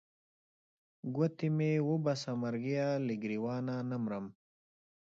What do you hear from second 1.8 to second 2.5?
وباسه